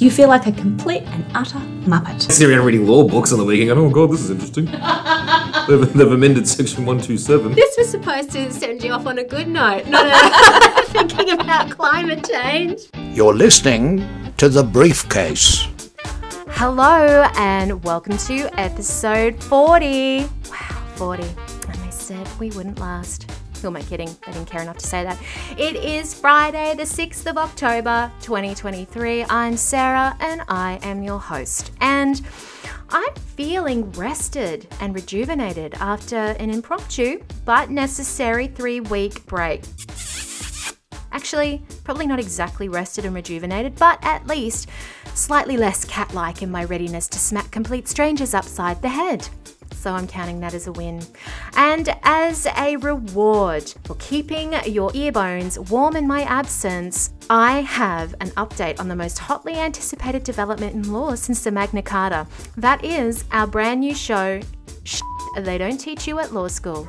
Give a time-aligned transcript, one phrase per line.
[0.00, 2.14] you feel like a complete and utter muppet.
[2.14, 4.64] I Sitting around reading law books on the weekend, going, oh god, this is interesting.
[5.68, 7.52] they've, they've amended section 127.
[7.52, 11.70] This was supposed to send you off on a good note, not a thinking about
[11.70, 12.82] climate change.
[13.12, 14.06] You're listening
[14.38, 15.68] to The Briefcase.
[16.48, 20.20] Hello, and welcome to episode 40.
[20.50, 21.22] Wow, 40.
[21.22, 23.30] And they said we wouldn't last.
[23.60, 24.08] Who am I kidding?
[24.26, 25.18] I didn't care enough to say that.
[25.58, 29.24] It is Friday, the 6th of October, 2023.
[29.24, 31.72] I'm Sarah, and I am your host.
[31.80, 32.22] And
[32.88, 39.62] I'm feeling rested and rejuvenated after an impromptu but necessary three week break.
[41.12, 44.68] Actually, probably not exactly rested and rejuvenated, but at least
[45.14, 49.28] slightly less cat like in my readiness to smack complete strangers upside the head.
[49.80, 51.00] So I'm counting that as a win.
[51.56, 58.14] And as a reward for keeping your ear bones warm in my absence, I have
[58.20, 62.26] an update on the most hotly anticipated development in law since the Magna Carta.
[62.58, 64.42] That is our brand new show,
[65.38, 66.86] They Don't Teach You at Law School.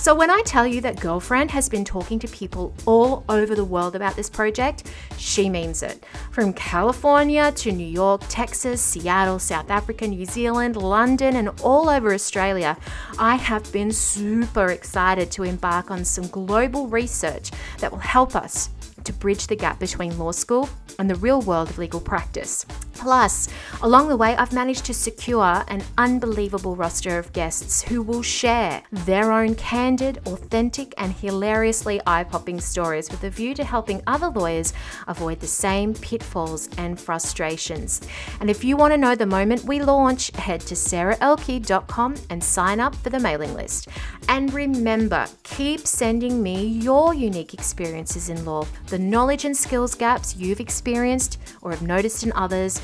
[0.00, 3.66] So, when I tell you that Girlfriend has been talking to people all over the
[3.66, 6.02] world about this project, she means it.
[6.30, 12.14] From California to New York, Texas, Seattle, South Africa, New Zealand, London, and all over
[12.14, 12.78] Australia,
[13.18, 18.70] I have been super excited to embark on some global research that will help us
[19.04, 22.64] to bridge the gap between law school and the real world of legal practice.
[23.00, 23.48] Plus,
[23.80, 28.82] along the way, I've managed to secure an unbelievable roster of guests who will share
[28.92, 34.28] their own candid, authentic, and hilariously eye popping stories with a view to helping other
[34.28, 34.74] lawyers
[35.08, 38.02] avoid the same pitfalls and frustrations.
[38.38, 42.80] And if you want to know the moment we launch, head to sarahelke.com and sign
[42.80, 43.88] up for the mailing list.
[44.28, 50.36] And remember, keep sending me your unique experiences in law, the knowledge and skills gaps
[50.36, 52.82] you've experienced or have noticed in others,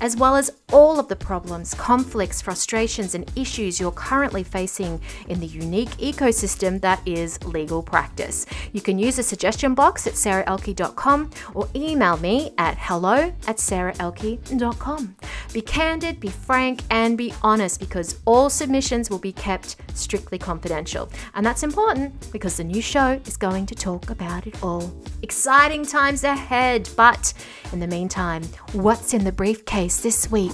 [0.00, 5.40] as well as all of the problems, conflicts, frustrations, and issues you're currently facing in
[5.40, 8.46] the unique ecosystem that is legal practice.
[8.72, 15.16] You can use the suggestion box at sarahelke.com or email me at hello at sarahelke.com.
[15.52, 21.10] Be candid, be frank, and be honest because all submissions will be kept strictly confidential.
[21.34, 24.92] And that's important because the new show is going to talk about it all.
[25.22, 27.34] Exciting times ahead, but
[27.72, 30.52] in the meantime, what's in the briefcase this week?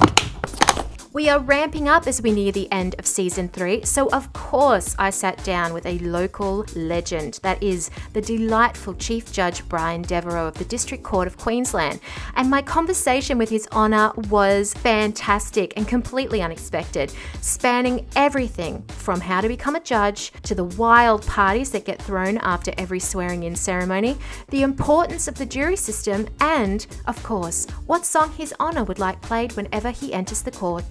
[1.12, 4.94] We are ramping up as we near the end of season three, so of course
[4.98, 10.48] I sat down with a local legend that is the delightful Chief Judge Brian Devereaux
[10.48, 12.00] of the District Court of Queensland.
[12.34, 19.40] And my conversation with His Honour was fantastic and completely unexpected, spanning everything from how
[19.40, 23.56] to become a judge to the wild parties that get thrown after every swearing in
[23.56, 24.18] ceremony,
[24.50, 29.20] the importance of the jury system, and, of course, what song His Honour would like
[29.22, 30.84] played whenever he enters the court.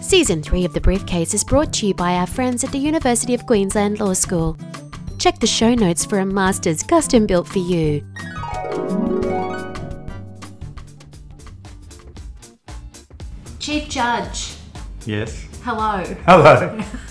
[0.00, 3.34] Season 3 of The Briefcase is brought to you by our friends at the University
[3.34, 4.56] of Queensland Law School.
[5.18, 8.04] Check the show notes for a master's custom built for you.
[13.58, 14.54] Chief Judge,
[15.04, 15.46] Yes.
[15.62, 16.02] hello.
[16.26, 16.78] Hello.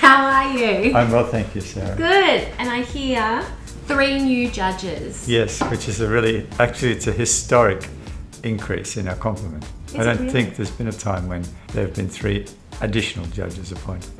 [0.00, 0.94] How are you?
[0.94, 1.96] I'm well, thank you, Sarah.
[1.96, 2.48] Good.
[2.58, 3.44] And I hear
[3.92, 5.28] three new judges.
[5.28, 7.88] Yes, which is a really, actually, it's a historic
[8.42, 9.64] increase in our complement.
[9.88, 10.30] Is I don't really?
[10.30, 11.44] think there's been a time when
[11.74, 12.46] there have been three
[12.80, 14.10] additional judges appointed.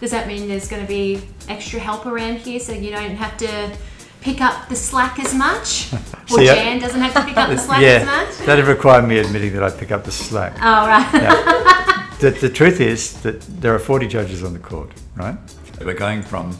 [0.00, 3.36] Does that mean there's going to be extra help around here so you don't have
[3.38, 3.74] to
[4.20, 5.90] pick up the slack as much?
[6.30, 8.46] Or See, I- Jan doesn't have to pick up the slack yeah, as much?
[8.46, 10.54] that'd require me admitting that I pick up the slack.
[10.56, 11.06] Oh, right.
[11.12, 12.08] Yeah.
[12.20, 15.36] the, the truth is that there are 40 judges on the court, right?
[15.84, 16.56] We're going from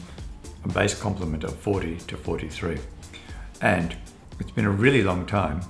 [0.65, 2.77] a base complement of 40 to 43.
[3.61, 3.95] And
[4.39, 5.61] it's been a really long time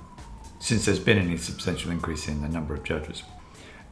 [0.58, 3.22] since there's been any substantial increase in the number of judges.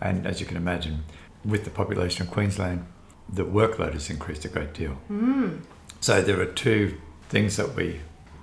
[0.00, 1.04] And as you can imagine,
[1.44, 2.86] with the population of Queensland,
[3.28, 4.92] the workload has increased a great deal.
[4.92, 5.58] Hmm.
[6.00, 6.98] So there are two
[7.28, 8.00] things that we,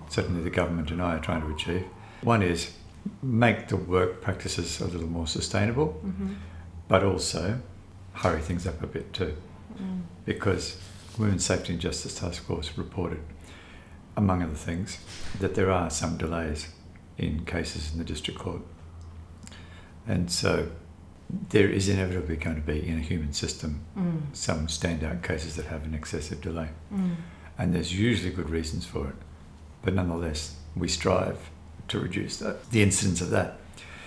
[0.09, 1.85] certainly the government and I, are trying to achieve.
[2.21, 2.73] One is
[3.21, 6.33] make the work practices a little more sustainable, mm-hmm.
[6.87, 7.59] but also
[8.13, 9.35] hurry things up a bit too.
[9.75, 10.01] Mm.
[10.25, 10.77] Because
[11.17, 13.19] Women's Safety and Justice Task Force reported,
[14.15, 14.97] among other things,
[15.39, 16.69] that there are some delays
[17.17, 18.61] in cases in the district court.
[20.07, 20.69] And so
[21.49, 24.21] there is inevitably going to be in a human system mm.
[24.33, 26.69] some standout cases that have an excessive delay.
[26.93, 27.15] Mm.
[27.57, 29.15] And there's usually good reasons for it.
[29.83, 31.49] But nonetheless, we strive
[31.87, 33.57] to reduce that, the incidence of that.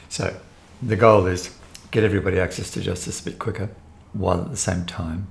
[0.09, 0.37] So
[0.83, 1.55] the goal is
[1.91, 3.71] get everybody access to justice a bit quicker
[4.13, 5.29] while at the same time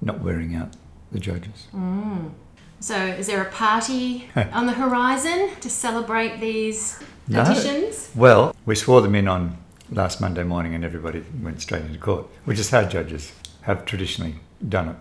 [0.00, 0.74] not wearing out
[1.12, 1.66] the judges.
[1.74, 2.32] Mm.
[2.80, 7.42] So, is there a party on the horizon to celebrate these No.
[7.42, 8.10] additions?
[8.14, 9.56] Well, we swore them in on
[9.90, 13.32] last Monday morning and everybody went straight into court, which is how judges
[13.62, 14.36] have traditionally
[14.68, 14.96] done it.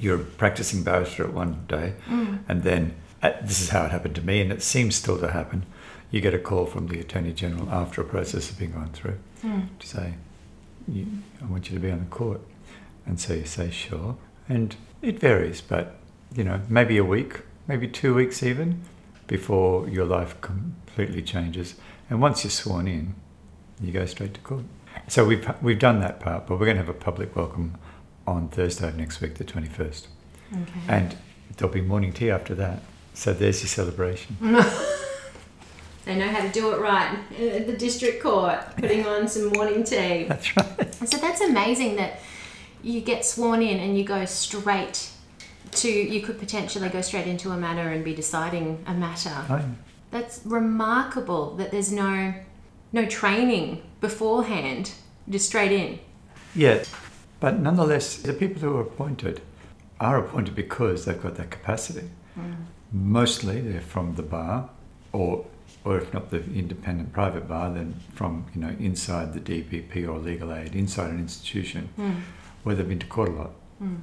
[0.00, 2.40] You're a practicing barrister at one day, mm.
[2.48, 5.30] and then uh, this is how it happened to me, and it seems still to
[5.30, 5.66] happen.
[6.10, 9.18] You get a call from the Attorney General after a process has been gone through
[9.44, 9.68] mm.
[9.78, 10.14] to say,
[10.90, 12.40] I want you to be on the court.
[13.04, 14.16] And so you say, sure.
[14.48, 15.96] And it varies, but
[16.34, 18.82] you know, maybe a week, maybe two weeks even,
[19.26, 21.74] before your life completely changes.
[22.10, 23.14] And once you're sworn in,
[23.80, 24.64] you go straight to court.
[25.08, 27.76] So we've we've done that part, but we're going to have a public welcome
[28.26, 30.06] on Thursday of next week, the 21st,
[30.52, 30.62] Okay.
[30.88, 31.16] and
[31.56, 32.82] there'll be morning tea after that.
[33.14, 34.36] So there's your celebration.
[36.04, 39.84] They know how to do it right at the district court, putting on some morning
[39.84, 40.24] tea.
[40.24, 40.94] That's right.
[41.06, 42.20] So that's amazing that
[42.88, 45.10] you get sworn in and you go straight
[45.72, 49.44] to, you could potentially go straight into a matter and be deciding a matter.
[49.50, 49.62] Oh,
[50.10, 52.34] That's remarkable that there's no
[52.90, 54.92] no training beforehand,
[55.28, 55.98] just straight in.
[56.54, 56.84] Yeah,
[57.38, 59.42] but nonetheless, the people who are appointed
[60.00, 62.08] are appointed because they've got that capacity.
[62.38, 62.56] Mm.
[62.90, 64.70] Mostly they're from the bar,
[65.12, 65.44] or
[65.84, 70.18] or if not the independent private bar, then from you know inside the DPP or
[70.18, 72.12] legal aid, inside an institution hmm.
[72.62, 73.52] Where they've been to court a lot.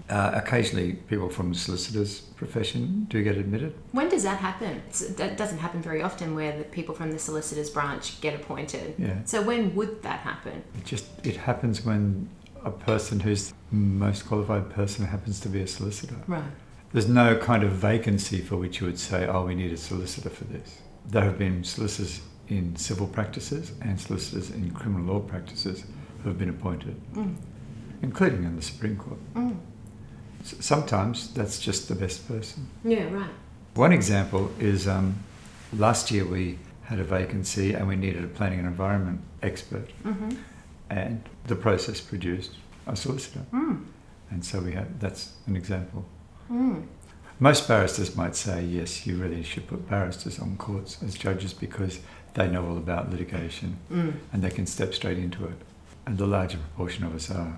[0.10, 3.74] Uh, occasionally, people from the solicitors' profession do get admitted.
[3.92, 4.81] When does that happen?
[4.88, 8.96] It's, that doesn't happen very often where the people from the solicitors branch get appointed.
[8.98, 9.18] Yeah.
[9.25, 10.63] So when would that happen?
[10.75, 12.30] It just it happens when
[12.63, 16.16] a person who's the most qualified person happens to be a solicitor.
[16.25, 16.44] Right.
[16.94, 20.30] There's no kind of vacancy for which you would say, oh, we need a solicitor
[20.30, 20.80] for this.
[21.07, 25.84] There have been solicitors in civil practices and solicitors in criminal law practices
[26.24, 26.96] who have been appointed,
[28.06, 29.19] including in the Supreme Court.
[29.34, 29.57] Mm.
[30.42, 32.68] S- Sometimes that's just the best person.
[32.84, 33.34] Yeah, right.
[33.74, 35.07] One example is um,
[35.74, 40.30] last year we had a vacancy and we needed a planning and environment expert, mm-hmm.
[40.90, 41.18] and
[41.48, 42.52] the process produced
[42.88, 43.44] a solicitor.
[43.52, 43.84] Mm.
[44.31, 46.06] And so we had that's an example.
[46.52, 46.86] Mm.
[47.40, 52.00] Most barristers might say, yes, you really should put barristers on courts as judges because
[52.34, 53.78] they know all about litigation
[54.31, 55.57] and they can step straight into it.
[56.06, 57.54] And the larger proportion of us are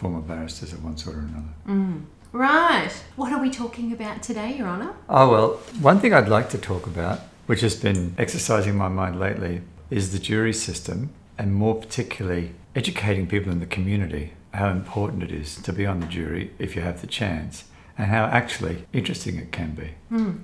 [0.00, 1.52] former barristers of one sort or another.
[1.68, 2.04] Mm.
[2.32, 2.90] Right.
[3.16, 4.94] What are we talking about today, Your Honour?
[5.10, 5.48] Oh, well,
[5.82, 9.60] one thing I'd like to talk about, which has been exercising my mind lately,
[9.90, 15.30] is the jury system and more particularly educating people in the community how important it
[15.30, 17.64] is to be on the jury if you have the chance
[17.98, 19.90] and how actually interesting it can be.
[20.10, 20.40] Mm.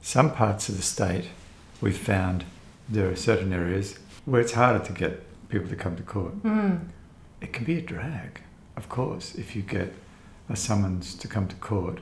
[0.00, 1.26] Some parts of the state
[1.82, 2.44] we've found
[2.88, 6.42] there are certain areas where it's harder to get people to come to court.
[6.42, 6.88] Mm.
[7.42, 8.40] It can be a drag,
[8.80, 9.92] of course, if you get
[10.48, 11.98] a summons to come to court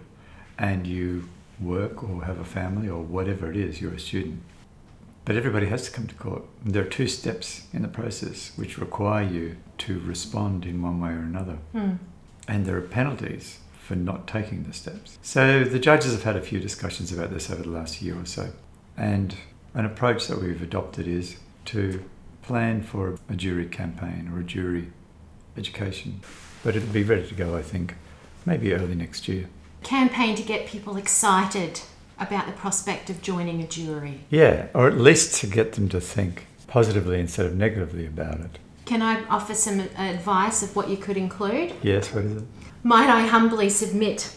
[0.56, 1.28] and you
[1.60, 4.40] work or have a family or whatever it is, you're a student.
[5.24, 6.44] But everybody has to come to court.
[6.64, 11.10] There are two steps in the process which require you to respond in one way
[11.10, 11.58] or another.
[11.72, 11.94] Hmm.
[12.46, 15.18] And there are penalties for not taking the steps.
[15.20, 18.24] So the judges have had a few discussions about this over the last year or
[18.24, 18.52] so.
[18.96, 19.34] And
[19.74, 22.04] an approach that we've adopted is to
[22.42, 24.92] plan for a jury campaign or a jury
[25.56, 26.20] education.
[26.62, 27.94] But it'll be ready to go, I think,
[28.44, 29.46] maybe early next year.
[29.82, 31.80] Campaign to get people excited
[32.18, 34.20] about the prospect of joining a jury.
[34.28, 38.58] Yeah, or at least to get them to think positively instead of negatively about it.
[38.84, 41.74] Can I offer some advice of what you could include?
[41.82, 42.44] Yes, what is it?
[42.82, 44.34] Might I humbly submit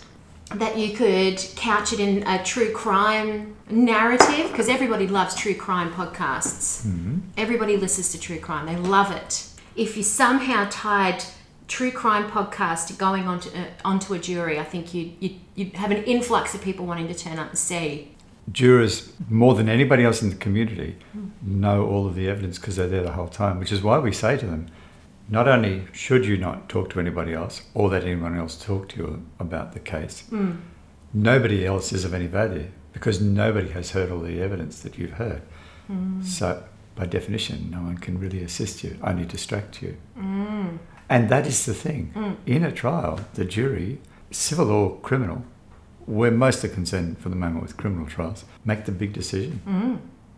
[0.54, 4.52] that you could couch it in a true crime narrative?
[4.52, 6.86] Because everybody loves true crime podcasts.
[6.86, 7.20] Mm-hmm.
[7.38, 9.48] Everybody listens to true crime, they love it.
[9.76, 11.24] If you somehow tied
[11.72, 15.90] true crime podcast going onto, uh, onto a jury, I think you'd, you'd, you'd have
[15.90, 18.14] an influx of people wanting to turn up and see.
[18.52, 20.98] Jurors, more than anybody else in the community,
[21.42, 24.12] know all of the evidence because they're there the whole time, which is why we
[24.12, 24.68] say to them,
[25.30, 28.98] not only should you not talk to anybody else or let anyone else talk to
[28.98, 30.60] you about the case, mm.
[31.14, 35.12] nobody else is of any value because nobody has heard all the evidence that you've
[35.12, 35.42] heard.
[35.90, 36.22] Mm.
[36.26, 39.96] So, by definition, no one can really assist you, only distract you.
[40.18, 40.80] Mm.
[41.12, 42.12] And that is the thing.
[42.14, 42.34] Hmm.
[42.46, 44.00] In a trial, the jury,
[44.32, 45.44] civil or criminal,
[46.08, 49.60] we're mostly concerned for the moment with criminal trials, make the big decision.
[49.66, 49.96] Hmm.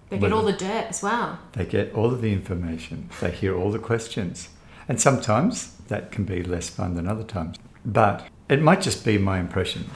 [0.09, 1.37] They get all the dirt as well.
[1.51, 4.49] They get all of the information, they hear all the questions.
[4.89, 7.57] And sometimes that can be less fun than other times.
[7.85, 9.91] But it might just be my impression,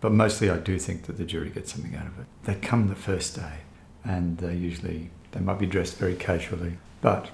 [0.00, 2.26] but mostly I do think that the jury gets something out of it.
[2.44, 3.58] They come the first day
[4.02, 6.78] and they usually, they might be dressed very casually.
[7.02, 7.28] But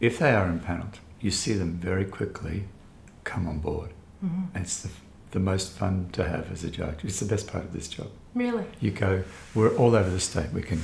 [0.00, 2.64] if they are impaneled, you see them very quickly
[3.24, 3.90] come on board.
[4.24, 4.44] Mm-hmm.
[4.54, 4.90] And it's the,
[5.32, 7.04] the most fun to have as a judge.
[7.04, 8.08] It's the best part of this job.
[8.34, 8.64] Really?
[8.80, 10.52] You go, we're all over the state.
[10.52, 10.82] We can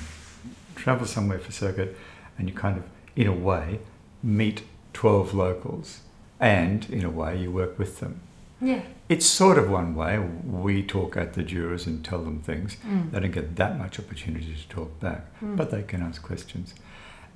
[0.75, 1.97] travel somewhere for circuit,
[2.39, 2.85] and you kind of,
[3.15, 3.81] in a way,
[4.23, 4.63] meet
[4.93, 6.01] 12 locals,
[6.41, 8.21] and in a way, you work with them.
[8.61, 8.83] Yeah.
[9.09, 10.19] It's sort of one way.
[10.19, 12.77] We talk at the jurors and tell them things.
[12.87, 13.11] Mm.
[13.11, 15.57] They don't get that much opportunity to talk back, mm.
[15.57, 16.75] but they can ask questions.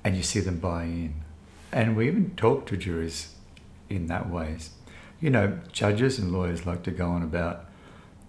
[0.03, 1.13] And you see them buy in.
[1.71, 3.33] And we even talk to juries
[3.89, 4.71] in that ways.
[5.19, 7.65] You know, judges and lawyers like to go on about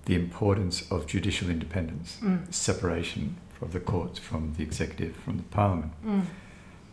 [0.07, 2.53] the importance of judicial independence, mm.
[2.53, 5.93] separation of the courts from the executive, from the parliament.
[6.05, 6.25] Mm.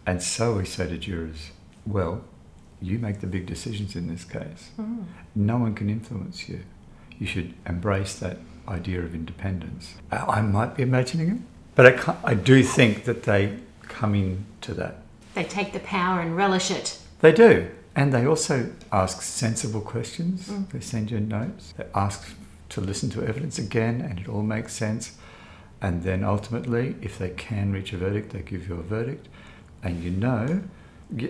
[0.05, 1.51] And so we say to jurors,
[1.85, 2.23] well,
[2.81, 4.71] you make the big decisions in this case.
[4.77, 5.05] Mm.
[5.33, 6.63] No one can influence you.
[7.17, 8.37] You should embrace that
[8.67, 9.95] idea of independence.
[10.11, 11.41] I I might be imagining it,
[11.75, 15.04] but I, I do think that they come into that.
[15.35, 16.97] They take the power and relish it.
[17.19, 17.69] They do.
[17.95, 20.49] And they also ask sensible questions.
[20.49, 20.69] Mm.
[20.71, 21.73] They send you notes.
[21.77, 22.35] They ask
[22.69, 25.17] to listen to evidence again, and it all makes sense.
[25.81, 29.27] And then ultimately, if they can reach a verdict, they give you a verdict.
[29.83, 30.63] And you know,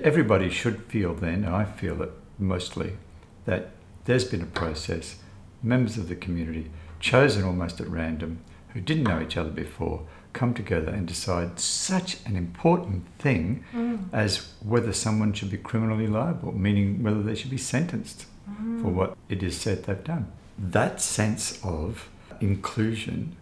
[0.02, 2.98] everybody should feel then, and I feel it mostly,
[3.46, 3.72] that
[4.06, 5.18] there's been a process,
[5.62, 10.54] members of the community, chosen almost at random, who didn't know each other before, come
[10.54, 13.98] together and decide such an important thing mm.
[14.14, 18.82] as whether someone should be criminally liable, meaning whether they should be sentenced mm.
[18.82, 20.32] for what it is said they've done.
[20.60, 22.10] That sense of
[22.42, 23.36] inclusion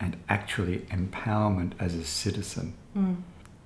[0.00, 3.16] and actually empowerment as a citizen, mm.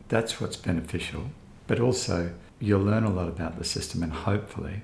[0.09, 1.31] that's what's beneficial.
[1.66, 4.83] But also, you'll learn a lot about the system, and hopefully,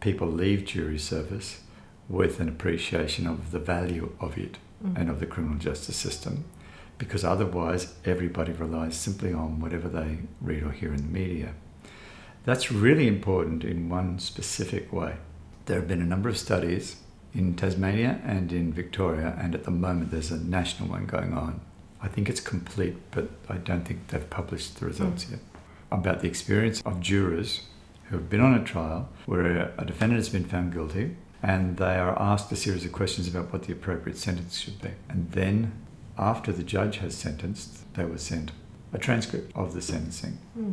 [0.00, 1.60] people leave jury service
[2.08, 4.58] with an appreciation of the value of it
[4.94, 6.44] and of the criminal justice system
[6.98, 11.54] because otherwise everybody relies simply on whatever they read or hear in the media.
[12.44, 15.16] That's really important in one specific way.
[15.66, 16.96] There have been a number of studies
[17.32, 21.60] in Tasmania and in Victoria, and at the moment there's a national one going on.
[22.00, 25.32] I think it's complete, but I don't think they've published the results hmm.
[25.32, 25.40] yet.
[25.90, 27.62] About the experience of jurors
[28.04, 31.96] who have been on a trial where a defendant has been found guilty and they
[31.96, 34.90] are asked a series of questions about what the appropriate sentence should be.
[35.08, 35.72] And then,
[36.18, 38.52] after the judge has sentenced, they were sent
[38.92, 40.38] a transcript of the sentencing.
[40.54, 40.72] Hmm.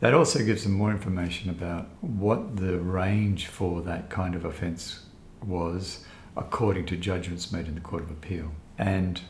[0.00, 5.06] That also gives them more information about what the range for that kind of offence
[5.44, 6.04] was
[6.36, 8.52] according to judgments made in the Court of Appeal.
[8.78, 9.20] And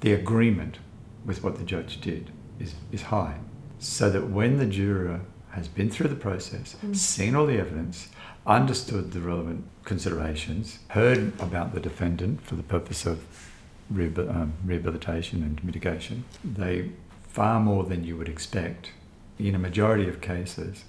[0.00, 0.78] the agreement
[1.24, 2.30] with what the judge did
[2.60, 3.38] is, is high.
[3.80, 6.92] So that when the juror has been through the process, hmm.
[6.92, 8.08] seen all the evidence,
[8.46, 13.24] understood the relevant considerations, heard about the defendant for the purpose of
[13.92, 16.90] rehabil- um, rehabilitation and mitigation, they
[17.28, 18.90] far more than you would expect,
[19.38, 20.84] in a majority of cases,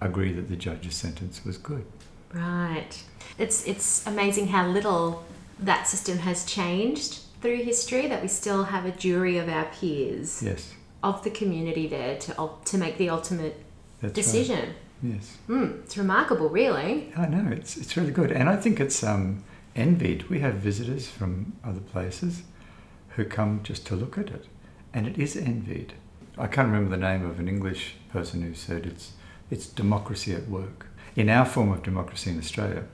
[0.00, 1.84] agree that the judge's sentence was good.
[2.32, 3.02] Right.
[3.38, 5.24] It's it's amazing how little
[5.60, 8.06] that system has changed through history.
[8.06, 12.50] That we still have a jury of our peers Yes, of the community there to
[12.66, 13.56] to make the ultimate
[14.00, 14.14] that's right.
[14.14, 14.74] decision.
[15.02, 15.36] Yes.
[15.48, 17.12] Mm, it's remarkable, really.
[17.16, 19.42] I know it's it's really good, and I think it's um,
[19.78, 20.28] envied.
[20.28, 22.42] We have visitors from other places
[23.10, 24.46] who come just to look at it,
[24.92, 25.94] and it is envied.
[26.36, 29.12] I can't remember the name of an English person who said it's
[29.50, 30.86] it's democracy at work.
[31.16, 32.84] In our form of democracy in Australia,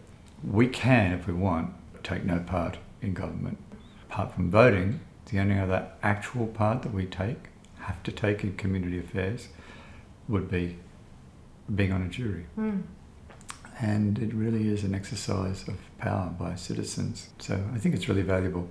[0.43, 1.75] we can, if we want,
[2.05, 3.59] take no part in government.
[4.09, 5.01] Apart from voting,
[5.31, 7.49] the only other actual part that we take,
[7.81, 9.49] have to take in community affairs,
[10.29, 10.79] would be
[11.75, 12.81] being on a jury hmm.
[13.81, 17.29] And it really is an exercise of power by citizens.
[17.39, 18.69] So I think it's really valuable.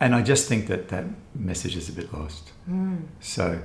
[0.00, 1.04] And I just think that that
[1.34, 2.52] message is a bit lost.
[2.68, 3.04] Mm.
[3.20, 3.62] So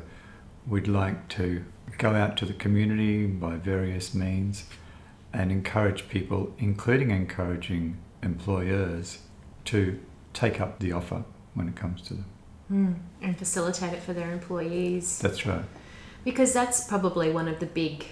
[0.67, 1.65] we'd like to
[1.97, 4.65] go out to the community by various means
[5.33, 9.19] and encourage people, including encouraging employers,
[9.65, 9.99] to
[10.33, 12.25] take up the offer when it comes to them.
[12.71, 12.95] Mm.
[13.21, 15.19] And facilitate it for their employees.
[15.19, 15.65] That's right.
[16.23, 18.05] Because that's probably one of the big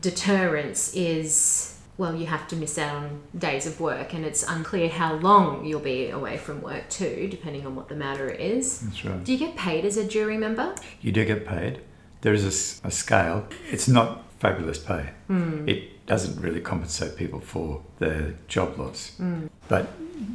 [0.00, 4.88] deterrents is well, you have to miss out on days of work and it's unclear
[4.88, 8.80] how long you'll be away from work too, depending on what the matter is.
[8.80, 9.22] That's right.
[9.22, 10.74] Do you get paid as a jury member?
[11.00, 11.80] You do get paid.
[12.22, 13.46] There is a scale.
[13.70, 15.10] It's not fabulous pay.
[15.26, 15.68] Hmm.
[15.68, 19.12] It doesn't really compensate people for their job loss.
[19.16, 19.46] Hmm.
[19.68, 19.88] But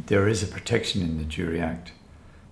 [0.08, 1.92] there is a protection in the Jury Act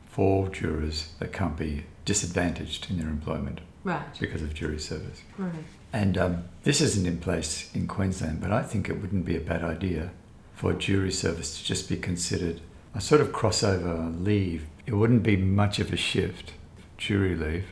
[0.09, 4.01] for jurors that can't be disadvantaged in their employment Right.
[4.19, 5.21] because of jury service.
[5.37, 5.51] Right.
[5.95, 9.39] And um, this isn't in place in Queensland, but I think it wouldn't be a
[9.39, 10.11] bad idea
[10.53, 12.59] for jury service to just be considered
[12.93, 14.67] a sort of crossover leave.
[14.85, 16.51] It wouldn't be much of a shift.
[16.97, 17.67] Jury leave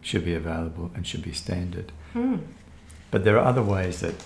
[0.00, 1.92] should be available and should be standard.
[3.12, 4.24] But there are other ways that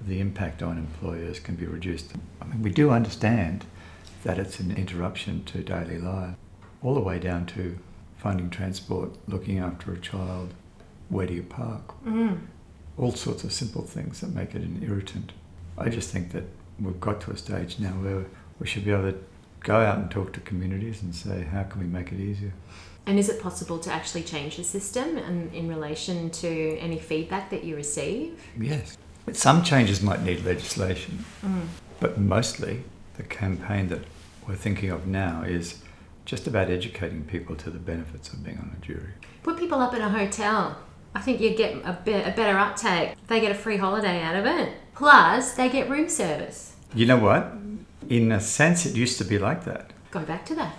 [0.00, 2.14] the impact on employers can be reduced.
[2.40, 3.66] I mean, we do understand
[4.22, 6.36] that it's an interruption to daily life,
[6.82, 7.78] all the way down to
[8.16, 10.54] finding transport, looking after a child,
[11.10, 12.02] where do you park?
[12.06, 12.46] Mm.
[12.96, 15.32] All sorts of simple things that make it an irritant.
[15.76, 16.44] I just think that
[16.80, 18.26] we've got to a stage now where
[18.58, 19.18] we should be able to
[19.60, 22.52] go out and talk to communities and say, how can we make it easier?
[23.06, 27.50] And is it possible to actually change the system and in relation to any feedback
[27.50, 28.42] that you receive?
[28.58, 28.96] Yes.
[29.32, 31.66] Some changes might need legislation, mm.
[31.98, 32.84] but mostly
[33.16, 34.02] the campaign that
[34.46, 35.82] we're thinking of now is
[36.24, 39.12] just about educating people to the benefits of being on a jury.
[39.42, 40.78] Put people up in a hotel.
[41.14, 43.14] I think you get a, bit, a better uptake.
[43.28, 44.72] They get a free holiday out of it.
[44.94, 46.74] Plus, they get room service.
[46.94, 47.52] You know what?
[48.08, 49.90] In a sense, it used to be like that.
[50.10, 50.74] Go back to that.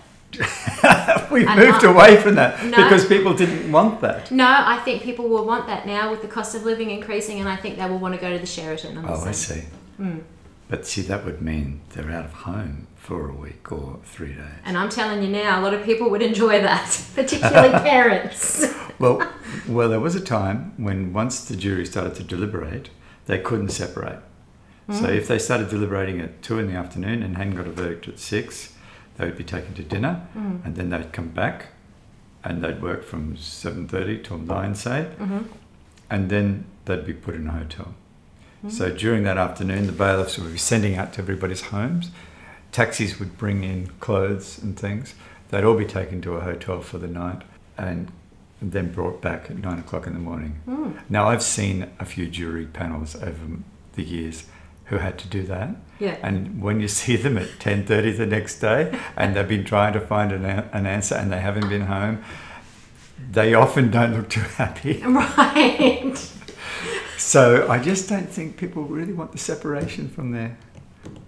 [1.31, 2.83] We've moved away from that No.
[2.83, 4.31] because people didn't want that.
[4.31, 7.47] No, I think people will want that now with the cost of living increasing, and
[7.47, 8.97] I think they will want to go to the Sheraton.
[8.97, 9.61] I'm Oh, I see.
[9.97, 10.19] Hmm.
[10.67, 14.59] But see, that would mean they're out of home for a week or three days.
[14.65, 18.65] And I'm telling you now, a lot of people would enjoy that, particularly parents.
[18.97, 19.31] Well,
[19.67, 22.89] well, there was a time when once the jury started to deliberate,
[23.27, 24.19] they couldn't separate.
[24.91, 25.05] So hmm.
[25.05, 28.19] if they started deliberating at two in the afternoon and hadn't got a verdict at
[28.19, 28.73] six,
[29.17, 30.57] they would be taken to dinner, hmm.
[30.63, 31.67] and then they'd come back,
[32.43, 35.41] and they'd work from seven thirty till nine, say, mm-hmm.
[36.09, 37.95] and then they'd be put in a hotel.
[38.61, 38.69] Hmm.
[38.69, 42.11] So during that afternoon, the bailiffs would be sending out to everybody's homes.
[42.75, 45.15] Taxis would bring in clothes and things.
[45.47, 47.43] They'd all be taken to a hotel for the night
[47.77, 48.11] and
[48.61, 50.59] then brought back at nine o'clock in the morning.
[50.65, 50.91] Hmm.
[51.07, 53.39] Now, I've seen a few jury panels over
[53.93, 54.47] the years
[54.87, 55.69] who had to do that.
[55.99, 56.17] Yeah.
[56.21, 60.01] And when you see them at 10.30 the next day and they've been trying to
[60.01, 62.25] find an, an answer and they haven't been home,
[63.31, 65.01] they often don't look too happy.
[65.05, 66.13] right.
[67.17, 70.57] So I just don't think people really want the separation from their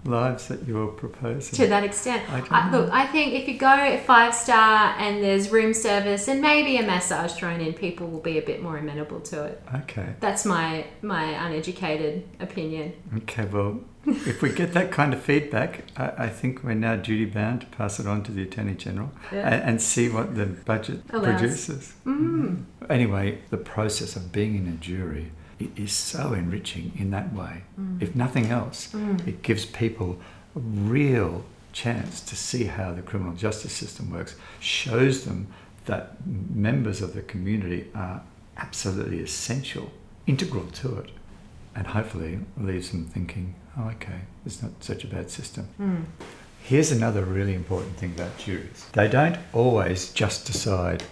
[0.04, 1.54] lives that you're proposing.
[1.56, 2.22] To that extent.
[2.30, 6.40] I I, look, I think if you go five star and there's room service and
[6.40, 9.62] maybe a massage thrown in, people will be a bit more amenable to it.
[9.82, 10.14] Okay.
[10.20, 12.92] That's my my uneducated opinion.
[13.18, 17.26] Okay, well, if we get that kind of feedback, I, I think we're now duty
[17.26, 19.48] bound to pass it on to the Attorney General Yeah.
[19.48, 21.24] and, and see what the budget Allows.
[21.24, 21.92] produces.
[22.06, 22.64] Mm.
[22.88, 27.62] Anyway, the process of being in a jury i- is so enriching in that way.
[27.80, 28.02] Mm.
[28.02, 29.26] If nothing else, mm.
[29.26, 30.18] it gives people
[30.56, 35.46] a real chance to see how the criminal justice system works, shows them
[35.84, 38.22] that members of the community are
[38.56, 39.90] absolutely essential,
[40.26, 41.10] integral to it,
[41.74, 45.68] and hopefully leaves them thinking, oh, okay, it's not such a bad system.
[45.80, 46.04] Mm.
[46.62, 51.02] Here's another really important thing about juries they don't always just decide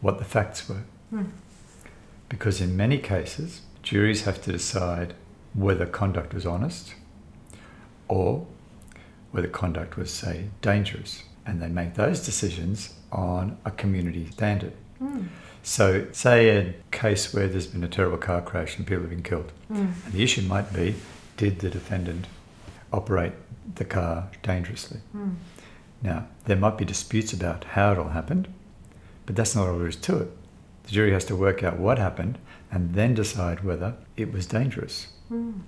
[0.00, 0.84] what the facts were.
[2.28, 5.14] Because in many cases, juries have to decide
[5.52, 6.94] whether conduct was honest
[8.08, 8.46] or
[9.30, 11.22] whether conduct was, say, dangerous.
[11.46, 14.72] And they make those decisions on a community standard.
[14.98, 15.24] Hmm.
[15.62, 19.22] So, say a case where there's been a terrible car crash and people have been
[19.22, 19.52] killed.
[19.68, 19.88] Hmm.
[20.04, 20.94] And the issue might be
[21.36, 22.26] did the defendant
[22.92, 23.32] operate
[23.74, 25.00] the car dangerously?
[25.12, 25.30] Hmm.
[26.02, 28.48] Now, there might be disputes about how it all happened,
[29.26, 30.30] but that's not all there is to it.
[30.84, 32.38] The jury has to work out what happened
[32.74, 35.06] and then decide whether it was dangerous.
[35.28, 35.60] Hmm.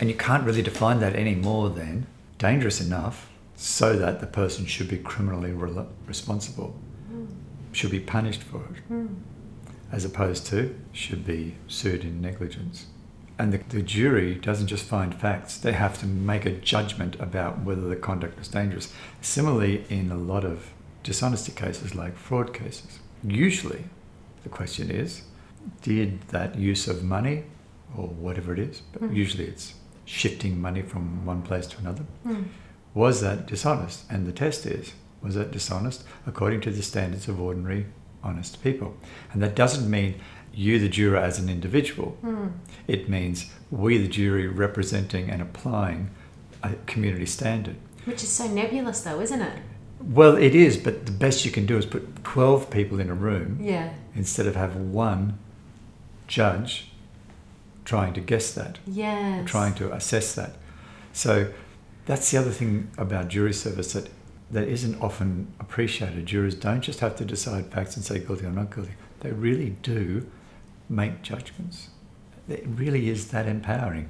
[0.00, 2.06] And you can't really define that any more than
[2.38, 6.74] dangerous enough so that the person should be criminally re- responsible,
[7.08, 7.26] hmm.
[7.72, 9.06] should be punished for it, hmm.
[9.92, 12.86] as opposed to should be sued in negligence.
[13.38, 17.60] And the, the jury doesn't just find facts, they have to make a judgment about
[17.60, 18.90] whether the conduct was dangerous.
[19.20, 20.70] Similarly, in a lot of
[21.02, 23.84] dishonesty cases like fraud cases, usually
[24.44, 25.22] the question is
[25.82, 27.44] did that use of money
[27.96, 29.14] or whatever it is, but hmm.
[29.14, 29.74] usually it's
[30.04, 32.42] shifting money from one place to another, hmm.
[32.94, 34.04] was that dishonest?
[34.10, 37.86] And the test is was that dishonest according to the standards of ordinary
[38.22, 38.96] honest people?
[39.32, 40.20] And that doesn't mean
[40.52, 42.10] you, the juror, as an individual.
[42.22, 42.48] Hmm.
[42.86, 46.10] It means we, the jury, representing and applying
[46.62, 47.76] a community standard.
[48.04, 49.58] Which is so nebulous, though, isn't it?
[50.00, 53.14] Well, it is, but the best you can do is put 12 people in a
[53.14, 53.92] room Yeah.
[54.14, 55.38] instead of have one
[56.26, 56.90] judge
[57.84, 59.48] trying to guess that, Yes.
[59.48, 60.56] trying to assess that.
[61.12, 61.52] So
[62.06, 64.08] that's the other thing about jury service that,
[64.50, 66.26] that isn't often appreciated.
[66.26, 68.92] Jurors don't just have to decide facts and say guilty or not guilty.
[69.20, 70.26] They really do
[70.88, 71.88] make judgments.
[72.48, 74.08] It really is that empowering.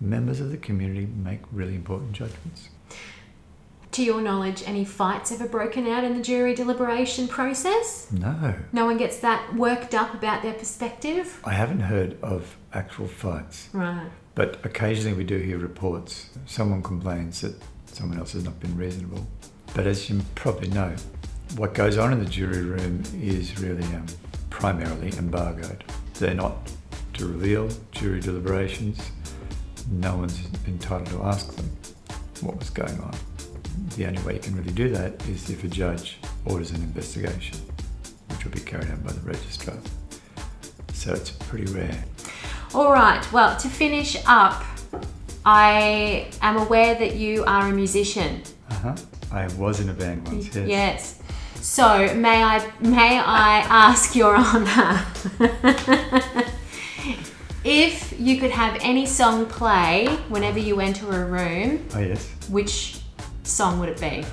[0.00, 2.68] Members of the community make really important judgments.
[3.94, 8.10] To your knowledge, any fights ever broken out in the jury deliberation process?
[8.10, 11.40] No, No one gets that worked up about their perspective?
[11.44, 13.68] I haven't heard of actual fights.
[13.72, 14.10] Right.
[14.34, 16.30] But occasionally we do hear reports.
[16.44, 17.54] Someone complains that
[17.86, 19.24] someone else has not been reasonable.
[19.76, 20.96] But as you probably know,
[21.54, 24.06] what goes on in the jury room is really um,
[24.50, 25.84] primarily embargoed.
[26.14, 26.68] They're not
[27.12, 28.98] to reveal jury deliberations.
[29.88, 31.70] No one's entitled to ask them
[32.40, 33.14] what was going on.
[33.96, 37.58] The only way you can really do that is if a judge orders an investigation,
[38.28, 39.76] which will be carried out by the registrar.
[40.92, 42.04] So it's pretty rare.
[42.74, 44.64] All right, well, to finish up,
[45.44, 48.42] I am aware that you are a musician.
[48.70, 48.94] Uh-huh.
[49.30, 50.68] I was in a band once, yes.
[50.68, 51.20] Yes.
[51.60, 55.04] So may I may I ask your honour
[57.64, 62.28] if you could have any song play whenever you enter a room, Oh, yes.
[62.50, 63.00] which
[63.44, 64.24] song would it be?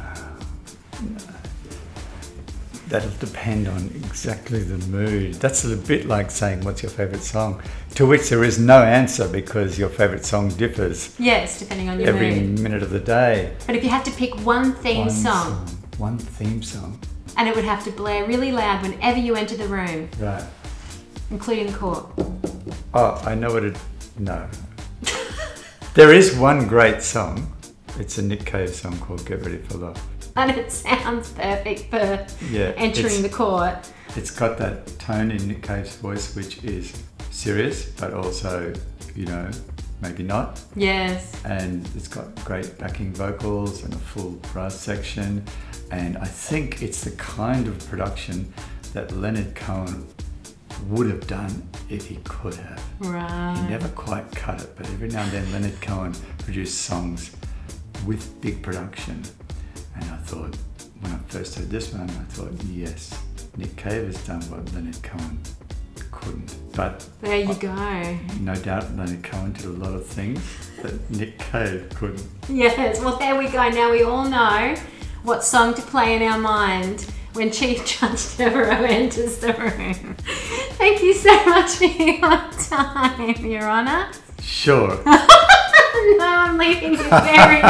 [2.87, 5.35] That'll depend on exactly the mood.
[5.35, 7.61] That's a bit like saying, What's your favourite song?
[7.95, 12.09] To which there is no answer because your favourite song differs Yes, depending on your
[12.09, 12.59] every mood.
[12.59, 13.53] minute of the day.
[13.65, 16.99] But if you had to pick one theme One song, One theme song.
[17.37, 20.43] and it would have to blare really loud whenever you enter the room, Right.
[21.29, 22.07] including court.
[22.93, 23.77] Oh, I know what it.
[24.19, 24.49] No.
[25.93, 27.53] there is one great song.
[28.01, 30.03] It's a Nick Cave song called Get Ready for Love.
[30.35, 32.73] And it sounds perfect for Yeah.
[32.75, 33.87] entering the court.
[34.15, 36.93] It's got that tone in Nick Cave's voice, which is
[37.29, 38.73] serious, but also,
[39.15, 39.51] you know,
[40.01, 40.59] maybe not.
[40.75, 41.31] Yes.
[41.45, 45.43] And it's got great backing vocals and a full brass section.
[45.91, 48.51] And I think it's the kind of production
[48.93, 50.07] that Leonard Cohen
[50.87, 52.83] would have done if he could have.
[52.99, 53.55] Right.
[53.61, 57.35] He never quite cut it, but every now and then Leonard Cohen produced songs
[58.05, 59.23] with big production.
[59.95, 60.55] And I thought,
[61.01, 63.17] when I first heard this one, I thought, yes,
[63.57, 65.39] Nick Cave has done what Leonard Cohen
[66.11, 66.55] couldn't.
[66.75, 68.17] But There you go.
[68.39, 70.41] no doubt Leonard Cohen did a lot of things
[70.81, 72.23] that Nick Cave couldn't.
[72.49, 73.69] Yes, well, there we go.
[73.69, 74.75] Now we all know
[75.23, 80.15] what song to play in our mind when Chief Judge Devereaux enters the room.
[80.77, 82.19] Thank you so much for your
[82.69, 84.09] time, Your Honour.
[84.41, 85.01] Sure.
[85.93, 87.61] No, I'm leaving you very,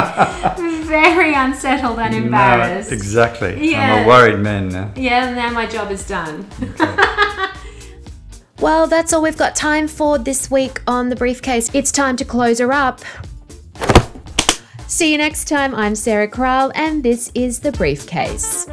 [0.85, 2.91] very unsettled and No, embarrassed.
[2.91, 3.75] exactly.
[3.75, 4.91] I'm a worried man now.
[4.95, 6.47] Yeah, now my job is done.
[8.59, 11.71] Well, that's all we've got time for this week on the briefcase.
[11.73, 13.01] It's time to close her up.
[14.85, 15.73] See you next time.
[15.73, 18.67] I'm Sarah Kraal, and this is the briefcase.